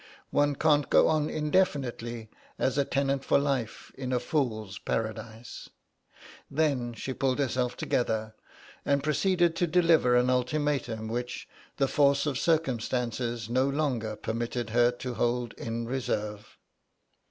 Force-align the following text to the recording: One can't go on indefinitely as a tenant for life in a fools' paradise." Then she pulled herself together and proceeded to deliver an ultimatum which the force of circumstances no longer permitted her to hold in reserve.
One 0.31 0.55
can't 0.55 0.89
go 0.89 1.07
on 1.09 1.29
indefinitely 1.29 2.31
as 2.57 2.79
a 2.79 2.85
tenant 2.85 3.23
for 3.23 3.37
life 3.37 3.91
in 3.95 4.11
a 4.11 4.19
fools' 4.19 4.79
paradise." 4.79 5.69
Then 6.49 6.93
she 6.95 7.13
pulled 7.13 7.37
herself 7.37 7.77
together 7.77 8.33
and 8.83 9.03
proceeded 9.03 9.55
to 9.57 9.67
deliver 9.67 10.15
an 10.15 10.27
ultimatum 10.31 11.07
which 11.07 11.47
the 11.77 11.87
force 11.87 12.25
of 12.25 12.39
circumstances 12.39 13.47
no 13.47 13.69
longer 13.69 14.15
permitted 14.15 14.71
her 14.71 14.89
to 14.93 15.13
hold 15.13 15.53
in 15.53 15.85
reserve. 15.85 16.57